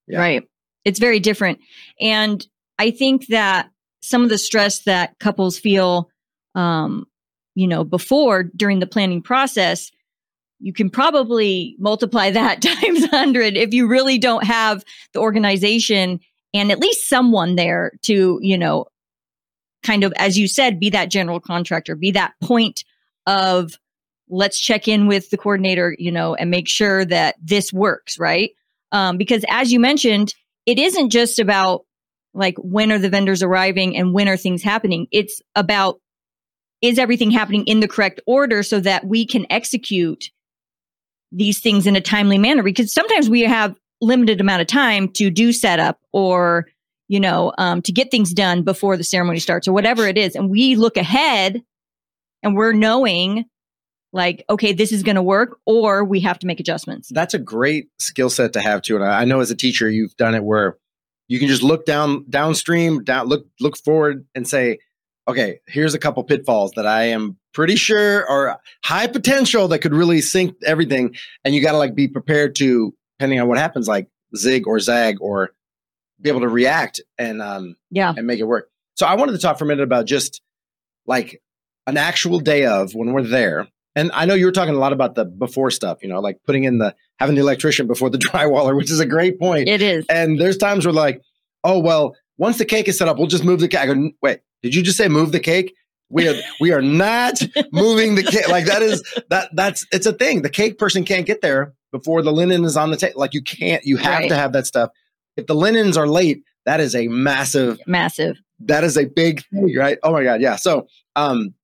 [0.07, 0.19] Yeah.
[0.19, 0.43] Right.
[0.85, 1.59] It's very different.
[2.01, 2.47] And
[2.79, 3.71] I think that
[4.03, 6.11] some of the stress that couples feel,
[6.55, 7.07] um,
[7.55, 9.91] you know, before during the planning process,
[10.61, 16.21] you can probably multiply that times 100 if you really don't have the organization
[16.55, 18.87] and at least someone there to, you know,
[19.83, 22.85] kind of, as you said, be that general contractor, be that point
[23.27, 23.79] of
[24.29, 28.51] let's check in with the coordinator, you know, and make sure that this works, right?
[28.93, 30.35] Um, because as you mentioned,
[30.67, 31.85] it isn't just about
[32.35, 35.07] like when are the vendors arriving and when are things happening.
[35.13, 36.01] It's about
[36.81, 40.31] is everything happening in the correct order so that we can execute
[41.33, 45.31] these things in a timely manner because sometimes we have limited amount of time to
[45.31, 46.67] do setup or
[47.09, 50.37] you know, um, to get things done before the ceremony starts or whatever it is.
[50.37, 51.63] And we look ahead
[52.43, 53.47] and we're knowing
[54.13, 57.09] like, okay, this is going to work or we have to make adjustments.
[57.13, 58.97] That's a great skill set to have too.
[58.97, 60.77] And I know as a teacher, you've done it where
[61.29, 64.79] you can just look down downstream, down, look, look forward and say,
[65.27, 69.93] okay, here's a couple pitfalls that I am pretty sure are high potential that could
[69.93, 71.13] really sink everything.
[71.45, 74.79] And you got to like be prepared to, depending on what happens, like zig or
[74.79, 75.51] zag or
[76.21, 78.71] be able to react and um yeah and make it work.
[78.95, 80.41] So I wanted to talk for a minute about just
[81.05, 81.43] like
[81.89, 83.67] an actual day of when we're there.
[83.97, 86.39] And I know you were talking a lot about the before stuff, you know, like
[86.47, 89.69] putting in the having the electrician before the drywaller, which is a great point.
[89.69, 90.07] It is.
[90.09, 91.23] And there's times where like,
[91.65, 93.81] oh well, once the cake is set up, we'll just move the cake.
[93.81, 95.75] I go, wait, did you just say move the cake?
[96.11, 97.35] We are we are not
[97.73, 98.49] moving the cake.
[98.49, 100.43] Like that is that that's it's a thing.
[100.43, 103.21] The cake person can't get there before the linen is on the table.
[103.21, 103.85] Like you can't.
[103.85, 104.29] You have Right.
[104.29, 104.91] to have that stuff.
[105.37, 107.79] If the linens are late, that is a massive.
[107.87, 108.37] Massive.
[108.61, 109.99] That is a big thing, right?
[110.03, 110.57] Oh my god, yeah.
[110.57, 111.55] So, um,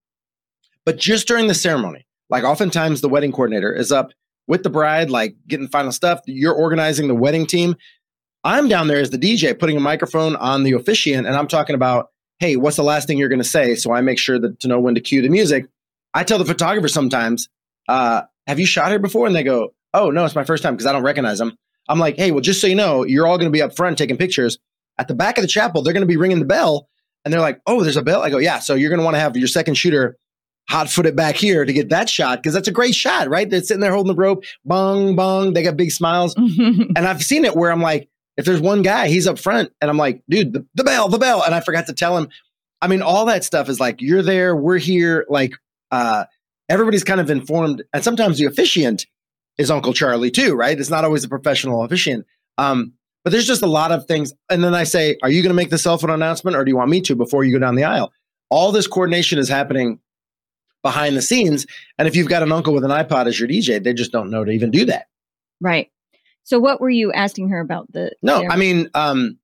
[0.84, 4.10] but just during the ceremony, like oftentimes the wedding coordinator is up
[4.46, 6.20] with the bride, like getting final stuff.
[6.26, 7.74] You're organizing the wedding team.
[8.44, 11.74] I'm down there as the DJ, putting a microphone on the officiant, and I'm talking
[11.74, 13.74] about, hey, what's the last thing you're going to say?
[13.74, 15.66] So I make sure that to know when to cue the music.
[16.12, 17.48] I tell the photographer sometimes,
[17.88, 19.26] uh, have you shot her before?
[19.26, 21.56] And they go, oh no, it's my first time because I don't recognize them.
[21.88, 23.98] I'm like, hey, well, just so you know, you're all going to be up front
[23.98, 24.58] taking pictures.
[24.98, 26.88] At the back of the chapel, they're going to be ringing the bell,
[27.24, 28.22] and they're like, oh, there's a bell.
[28.22, 28.60] I go, yeah.
[28.60, 30.16] So you're going to want to have your second shooter
[30.68, 33.48] hot footed back here to get that shot because that's a great shot, right?
[33.48, 35.52] They're sitting there holding the rope, bong, bong.
[35.52, 36.34] They got big smiles.
[36.96, 39.90] And I've seen it where I'm like, if there's one guy, he's up front, and
[39.90, 41.42] I'm like, dude, the, the bell, the bell.
[41.42, 42.28] And I forgot to tell him.
[42.80, 45.24] I mean, all that stuff is like, you're there, we're here.
[45.28, 45.54] Like,
[45.90, 46.24] uh,
[46.68, 47.82] everybody's kind of informed.
[47.92, 49.06] And sometimes the officiant
[49.58, 50.78] is Uncle Charlie too, right?
[50.78, 52.26] It's not always a professional officiant.
[52.58, 54.32] Um, but there's just a lot of things.
[54.50, 56.70] And then I say, are you going to make the cell phone announcement or do
[56.70, 58.12] you want me to before you go down the aisle?
[58.50, 59.98] All this coordination is happening
[60.82, 61.66] behind the scenes.
[61.98, 64.30] And if you've got an uncle with an iPod as your DJ, they just don't
[64.30, 65.06] know to even do that.
[65.60, 65.90] right.
[66.44, 68.46] So what were you asking her about the No?
[68.48, 69.38] I mean, um,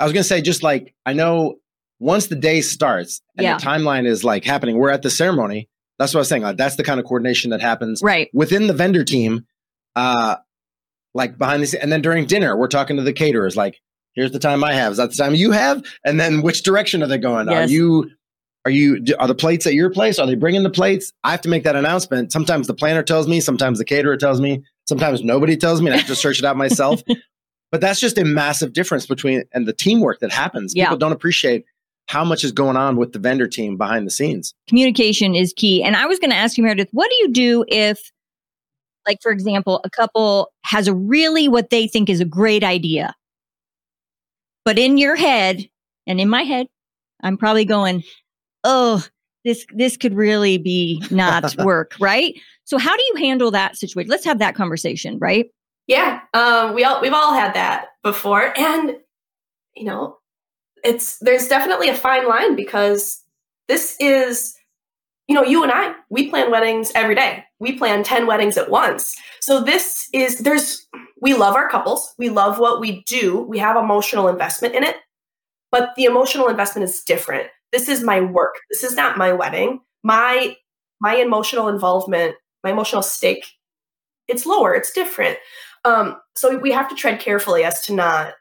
[0.00, 1.56] I was going to say, just like I know
[1.98, 3.58] once the day starts and Yeah.
[3.58, 5.68] the timeline is like happening, we're at the ceremony.
[5.98, 6.42] That's what I was saying.
[6.42, 8.28] Like, that's the kind of coordination that happens right.
[8.32, 9.46] within the vendor team,
[9.94, 10.36] uh,
[11.14, 11.82] like behind the scenes.
[11.82, 13.80] And then during dinner, we're talking to the caterers, like,
[14.14, 14.92] here's the time I have.
[14.92, 15.84] Is that the time you have?
[16.04, 17.48] And then which direction are they going?
[17.48, 18.10] Are you,
[18.64, 20.18] are you, are the plates at your place?
[20.18, 21.12] Are they bringing the plates?
[21.22, 22.32] I have to make that announcement.
[22.32, 25.94] Sometimes the planner tells me, sometimes the caterer tells me, sometimes nobody tells me and
[25.94, 27.02] I have to search it out myself.
[27.72, 30.74] but that's just a massive difference between, and the teamwork that happens.
[30.74, 30.84] Yeah.
[30.84, 31.64] People don't appreciate
[32.06, 34.54] how much is going on with the vendor team behind the scenes.
[34.68, 35.82] communication is key.
[35.82, 38.12] And I was going to ask you, Meredith, what do you do if,
[39.06, 43.14] like, for example, a couple has a really what they think is a great idea,
[44.64, 45.66] but in your head
[46.06, 46.66] and in my head,
[47.22, 48.02] I'm probably going,
[48.64, 49.04] oh,
[49.44, 52.34] this this could really be not work, right?
[52.64, 54.10] So how do you handle that situation?
[54.10, 55.46] Let's have that conversation, right?
[55.86, 58.96] Yeah, um, we all we've all had that before, and
[59.76, 60.18] you know,
[60.82, 63.22] it's there's definitely a fine line because
[63.68, 64.54] this is,
[65.28, 67.44] you know, you and I we plan weddings every day.
[67.60, 69.14] We plan ten weddings at once.
[69.40, 70.86] So this is there's
[71.20, 72.14] we love our couples.
[72.18, 73.42] We love what we do.
[73.42, 74.96] We have emotional investment in it,
[75.70, 77.48] but the emotional investment is different.
[77.74, 78.54] This is my work.
[78.70, 79.80] This is not my wedding.
[80.04, 80.56] My
[81.00, 83.44] my emotional involvement, my emotional stake,
[84.28, 84.76] it's lower.
[84.76, 85.38] It's different.
[85.84, 88.34] Um, so we have to tread carefully as to not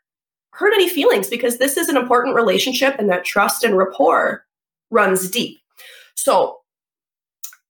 [0.52, 4.46] hurt any feelings because this is an important relationship and that trust and rapport
[4.92, 5.58] runs deep.
[6.14, 6.60] So,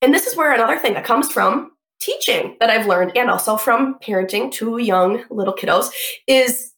[0.02, 1.72] and this is where another thing that comes from
[2.02, 5.92] teaching that I've learned and also from parenting two young little kiddos
[6.28, 6.74] is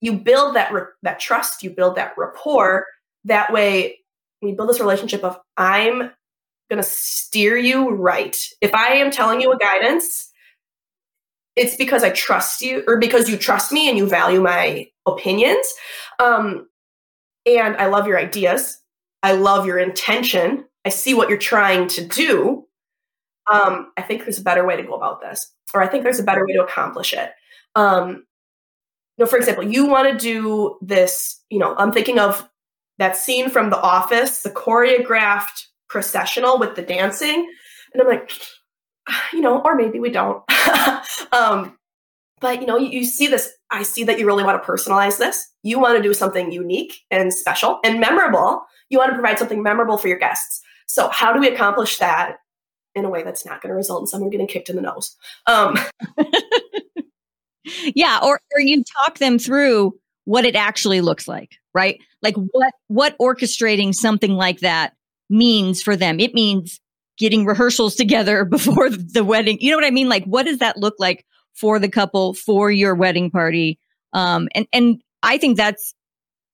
[0.00, 0.72] you build that
[1.02, 2.86] that trust, you build that rapport.
[3.24, 3.98] That way,
[4.42, 6.10] we build this relationship of I'm
[6.70, 8.36] going to steer you right.
[8.60, 10.30] If I am telling you a guidance,
[11.56, 15.66] it's because I trust you or because you trust me and you value my opinions.
[16.18, 16.68] Um,
[17.46, 18.78] and I love your ideas.
[19.22, 20.64] I love your intention.
[20.84, 22.66] I see what you're trying to do.
[23.50, 26.20] Um, I think there's a better way to go about this, or I think there's
[26.20, 27.32] a better way to accomplish it.
[27.74, 28.26] Um,
[29.16, 32.48] you know, for example, you want to do this, you know, I'm thinking of
[32.98, 37.50] that scene from The Office, the choreographed processional with the dancing.
[37.92, 38.30] And I'm like,
[39.32, 40.42] you know, or maybe we don't.
[41.32, 41.76] um,
[42.40, 43.52] but you know, you, you see this.
[43.70, 45.46] I see that you really want to personalize this.
[45.62, 48.62] You want to do something unique and special and memorable.
[48.90, 50.62] You want to provide something memorable for your guests.
[50.86, 52.36] So, how do we accomplish that
[52.94, 55.16] in a way that's not going to result in someone getting kicked in the nose?
[55.46, 55.76] Um,
[57.94, 62.00] Yeah, or or you talk them through what it actually looks like, right?
[62.22, 64.94] Like what what orchestrating something like that
[65.30, 66.20] means for them.
[66.20, 66.80] It means
[67.16, 69.58] getting rehearsals together before the wedding.
[69.60, 70.08] You know what I mean?
[70.08, 73.78] Like what does that look like for the couple for your wedding party?
[74.12, 75.94] Um and and I think that's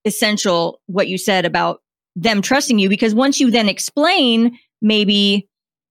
[0.04, 1.80] essential what you said about
[2.16, 5.48] them trusting you because once you then explain maybe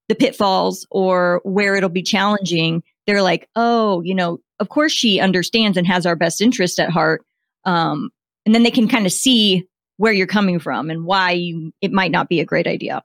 [0.10, 5.20] the pitfalls or where it'll be challenging, they're like, oh, you know, of course she
[5.20, 7.26] understands and has our best interest at heart.
[7.66, 8.12] Um,
[8.46, 11.92] and then they can kind of see where you're coming from and why you, it
[11.92, 13.04] might not be a great idea.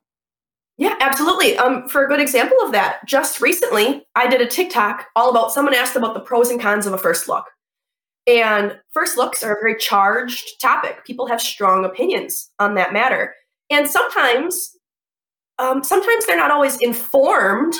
[0.79, 1.57] Yeah, absolutely.
[1.59, 5.53] Um, for a good example of that, just recently I did a TikTok all about
[5.53, 7.47] someone asked about the pros and cons of a first look.
[8.27, 11.05] And first looks are a very charged topic.
[11.05, 13.35] People have strong opinions on that matter.
[13.71, 14.77] And sometimes,
[15.59, 17.75] um, sometimes they're not always informed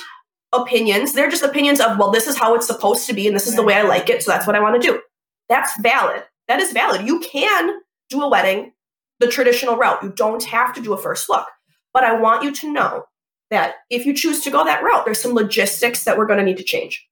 [0.53, 1.13] opinions.
[1.13, 3.57] They're just opinions of, well, this is how it's supposed to be, and this is
[3.57, 5.01] the way I like it, so that's what I want to do.
[5.49, 6.25] That's valid.
[6.49, 7.07] That is valid.
[7.07, 8.73] You can do a wedding
[9.21, 10.03] the traditional route.
[10.03, 11.47] You don't have to do a first look.
[11.93, 13.05] But I want you to know
[13.51, 16.45] that if you choose to go that route, there's some logistics that we're going to
[16.45, 17.07] need to change.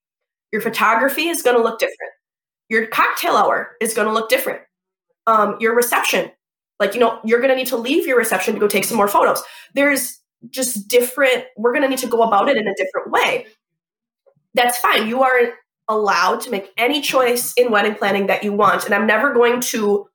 [0.51, 2.13] Your photography is going to look different.
[2.69, 4.61] Your cocktail hour is going to look different.
[5.25, 6.31] Um, your reception,
[6.79, 8.97] like, you know, you're going to need to leave your reception to go take some
[8.97, 9.41] more photos.
[9.73, 10.19] There's
[10.49, 13.47] just different, we're going to need to go about it in a different way.
[14.53, 15.07] That's fine.
[15.07, 15.53] You are
[15.89, 18.85] allowed to make any choice in wedding planning that you want.
[18.85, 20.09] And I'm never going to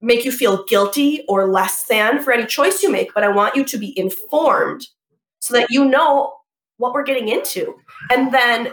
[0.00, 3.56] make you feel guilty or less than for any choice you make, but I want
[3.56, 4.86] you to be informed
[5.40, 6.34] so that you know
[6.76, 7.74] what we're getting into.
[8.10, 8.72] And then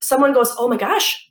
[0.00, 1.30] someone goes, "Oh my gosh,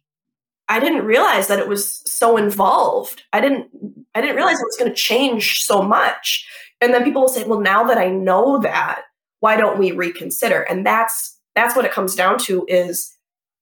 [0.70, 3.24] I didn't realize that it was so involved.
[3.34, 3.70] I didn't
[4.14, 6.48] I didn't realize it was going to change so much."
[6.80, 9.04] And then people will say, "Well, now that I know that,
[9.40, 13.17] why don't we reconsider?" And that's that's what it comes down to is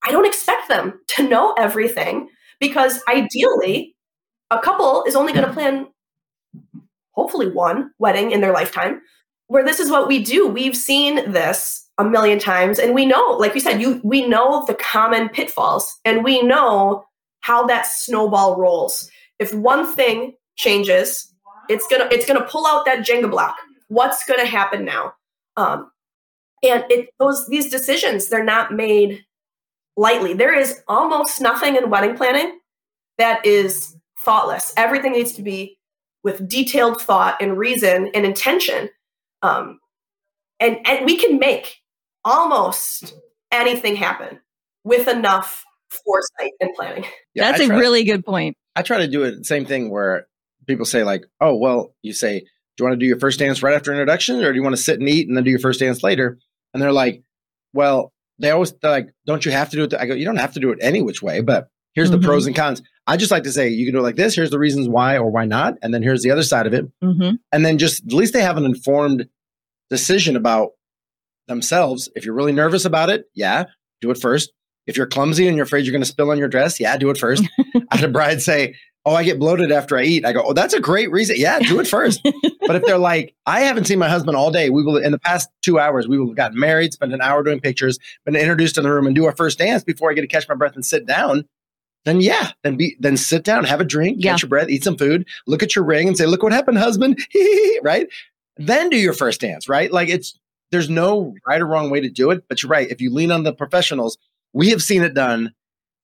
[0.05, 3.95] I don't expect them to know everything because ideally
[4.51, 5.87] a couple is only going to plan
[7.11, 9.01] hopefully one wedding in their lifetime
[9.47, 10.47] where this is what we do.
[10.47, 14.65] We've seen this a million times and we know like we said you we know
[14.65, 17.05] the common pitfalls and we know
[17.41, 19.09] how that snowball rolls.
[19.39, 21.33] If one thing changes,
[21.69, 23.55] it's to it's to pull out that Jenga block.
[23.87, 25.13] What's to happen now?
[25.57, 25.89] Um,
[26.63, 29.23] and it those these decisions they're not made
[29.97, 30.33] lightly.
[30.33, 32.59] There is almost nothing in wedding planning
[33.17, 34.73] that is thoughtless.
[34.77, 35.77] Everything needs to be
[36.23, 38.89] with detailed thought and reason and intention.
[39.41, 39.79] Um,
[40.59, 41.77] and, and we can make
[42.23, 43.13] almost
[43.51, 44.39] anything happen
[44.83, 47.05] with enough foresight and planning.
[47.33, 48.57] Yeah, That's a really good point.
[48.75, 50.27] I try to do it the same thing where
[50.67, 52.45] people say like, "Oh, well," you say, "Do
[52.79, 54.81] you want to do your first dance right after introduction, or do you want to
[54.81, 56.37] sit and eat and then do your first dance later?"
[56.73, 57.23] And they're like,
[57.73, 60.53] "Well, they always like, don't you have to do it?" I go, "You don't have
[60.53, 62.21] to do it any which way, but here's mm-hmm.
[62.21, 64.35] the pros and cons." I just like to say you can do it like this.
[64.35, 66.85] Here's the reasons why or why not, and then here's the other side of it,
[67.03, 67.35] mm-hmm.
[67.51, 69.27] and then just at least they have an informed
[69.89, 70.71] decision about
[71.47, 72.09] themselves.
[72.15, 73.65] If you're really nervous about it, yeah,
[74.01, 74.51] do it first.
[74.87, 77.09] If you're clumsy and you're afraid you're going to spill on your dress, yeah, do
[77.09, 77.43] it first.
[77.91, 80.53] I had a bride say, "Oh, I get bloated after I eat." I go, "Oh,
[80.53, 81.35] that's a great reason.
[81.37, 82.21] Yeah, do it first.
[82.67, 84.69] but if they're like, "I haven't seen my husband all day.
[84.69, 86.07] We will in the past two hours.
[86.07, 89.07] We will have gotten married, spent an hour doing pictures, been introduced in the room,
[89.07, 91.45] and do our first dance before I get to catch my breath and sit down."
[92.05, 94.31] then yeah, then be then sit down, have a drink, yeah.
[94.31, 96.77] catch your breath, eat some food, look at your ring and say, look what happened,
[96.77, 97.19] husband.
[97.83, 98.07] right?
[98.57, 99.91] Then do your first dance, right?
[99.91, 100.39] Like it's
[100.71, 102.89] there's no right or wrong way to do it, but you're right.
[102.89, 104.17] If you lean on the professionals,
[104.53, 105.53] we have seen it done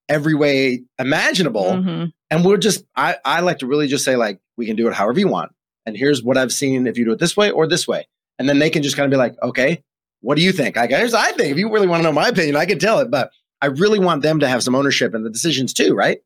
[0.10, 1.72] every way imaginable.
[1.72, 2.06] Mm-hmm.
[2.32, 4.94] And we're just I, I like to really just say, like, we can do it
[4.94, 5.52] however you want.
[5.86, 8.08] And here's what I've seen if you do it this way or this way.
[8.40, 9.84] And then they can just kind of be like, okay,
[10.22, 10.78] what do you think?
[10.78, 13.00] I guess I think if you really want to know my opinion, I can tell
[13.00, 13.12] it.
[13.12, 16.20] But I really want them to have some ownership in the decisions too, right?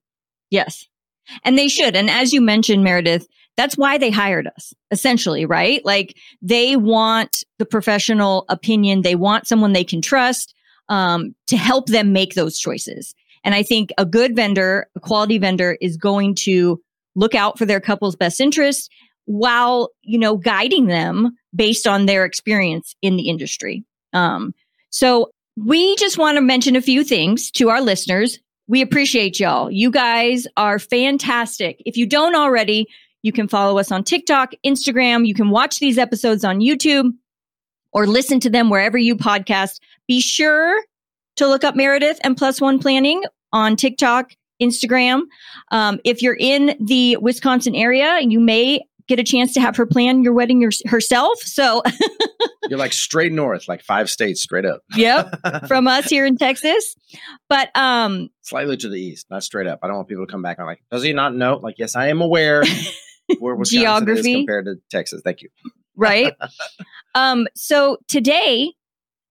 [0.49, 0.87] Yes.
[1.43, 1.95] And they should.
[1.95, 5.83] And as you mentioned, Meredith, that's why they hired us, essentially, right?
[5.85, 9.01] Like they want the professional opinion.
[9.01, 10.53] They want someone they can trust
[10.89, 13.15] um, to help them make those choices.
[13.45, 16.81] And I think a good vendor, a quality vendor is going to
[17.15, 18.91] look out for their couple's best interest
[19.25, 23.85] while, you know, guiding them based on their experience in the industry.
[24.13, 24.53] Um,
[24.89, 28.39] so we just want to mention a few things to our listeners.
[28.67, 29.71] We appreciate y'all.
[29.71, 31.81] You guys are fantastic.
[31.85, 32.87] If you don't already,
[33.21, 35.25] you can follow us on TikTok, Instagram.
[35.25, 37.11] You can watch these episodes on YouTube
[37.93, 39.79] or listen to them wherever you podcast.
[40.07, 40.81] Be sure
[41.35, 44.31] to look up Meredith and Plus One Planning on TikTok,
[44.61, 45.23] Instagram.
[45.71, 49.85] Um, if you're in the Wisconsin area, you may get a chance to have her
[49.85, 51.39] plan your wedding your, herself.
[51.39, 51.83] So
[52.69, 54.81] you're like straight north, like five states straight up.
[54.95, 55.35] yep,
[55.67, 56.95] from us here in Texas.
[57.49, 59.79] But um, slightly to the east, not straight up.
[59.83, 61.57] I don't want people to come back and like, does he not know?
[61.57, 62.63] Like, yes, I am aware.
[63.39, 64.31] where Wisconsin Geography.
[64.31, 65.21] is compared to Texas.
[65.23, 65.49] Thank you.
[65.95, 66.33] right?
[67.15, 68.73] um, so today,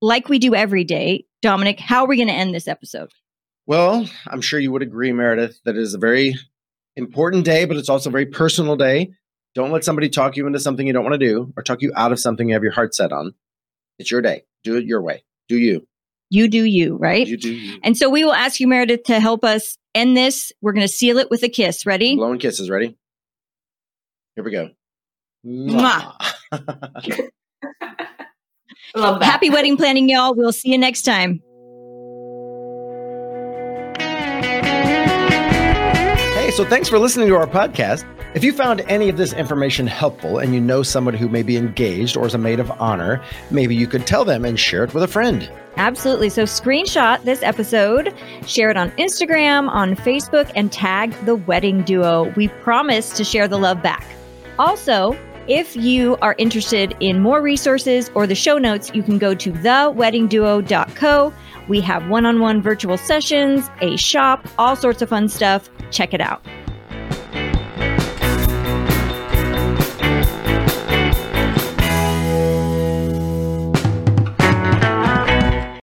[0.05, 3.11] like we do every day, Dominic, how are we going to end this episode?
[3.67, 6.35] Well, I'm sure you would agree, Meredith, that it is a very
[6.95, 9.13] important day, but it's also a very personal day.
[9.55, 11.91] Don't let somebody talk you into something you don't want to do or talk you
[11.97, 13.33] out of something you have your heart set on.
[13.99, 14.45] It's your day.
[14.63, 15.25] Do it your way.
[15.49, 15.87] Do you.
[16.29, 17.27] You do you, right?
[17.27, 17.79] You do you.
[17.83, 20.53] And so we will ask you, Meredith, to help us end this.
[20.61, 21.87] We're going to seal it with a kiss.
[21.87, 22.17] Ready?
[22.17, 22.69] Blowing kisses.
[22.69, 22.99] Ready?
[24.35, 24.71] Here we go.
[25.47, 26.15] Mwah.
[28.95, 29.27] Love that.
[29.27, 30.35] Happy wedding planning, y'all.
[30.35, 31.43] We'll see you next time.
[36.35, 38.05] Hey, so thanks for listening to our podcast.
[38.35, 41.57] If you found any of this information helpful and you know someone who may be
[41.57, 43.23] engaged or is a maid of honor,
[43.53, 45.49] maybe you could tell them and share it with a friend.
[45.77, 46.29] Absolutely.
[46.31, 48.13] So screenshot this episode,
[48.45, 52.33] share it on Instagram, on Facebook, and tag the wedding duo.
[52.37, 54.05] We promise to share the love back.
[54.59, 55.17] Also,
[55.49, 59.53] if you are interested in more resources or the show notes, you can go to
[59.53, 61.33] theweddingduo.co.
[61.69, 65.69] We have one on one virtual sessions, a shop, all sorts of fun stuff.
[65.91, 66.45] Check it out.